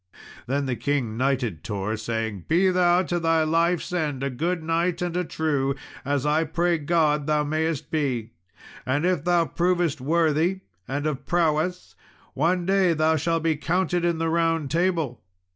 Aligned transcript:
Then 0.47 0.65
the 0.65 0.75
king 0.75 1.15
knighted 1.15 1.63
Tor, 1.63 1.95
saying, 1.95 2.45
"Be 2.47 2.69
thou 2.71 3.03
to 3.03 3.19
thy 3.19 3.43
life's 3.43 3.93
end 3.93 4.23
a 4.23 4.31
good 4.31 4.63
knight 4.63 4.99
and 5.03 5.15
a 5.15 5.23
true, 5.23 5.75
as 6.03 6.25
I 6.25 6.43
pray 6.43 6.79
God 6.79 7.27
thou 7.27 7.43
mayest 7.43 7.91
be; 7.91 8.31
and 8.83 9.05
if 9.05 9.23
thou 9.25 9.45
provest 9.45 10.01
worthy, 10.01 10.61
and 10.87 11.05
of 11.05 11.27
prowess, 11.27 11.93
one 12.33 12.65
day 12.65 12.93
thou 12.93 13.15
shall 13.15 13.39
be 13.39 13.55
counted 13.55 14.03
in 14.03 14.17
the 14.17 14.29
Round 14.31 14.71
Table." 14.71 15.21